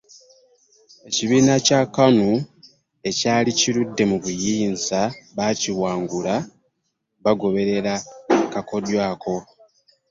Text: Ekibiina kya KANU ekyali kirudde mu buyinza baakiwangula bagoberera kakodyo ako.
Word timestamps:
Ekibiina 1.07 1.53
kya 1.65 1.81
KANU 1.95 2.29
ekyali 3.09 3.49
kirudde 3.59 4.03
mu 4.11 4.17
buyinza 4.23 4.99
baakiwangula 5.35 6.35
bagoberera 7.23 7.93
kakodyo 8.53 8.97
ako. 9.11 9.35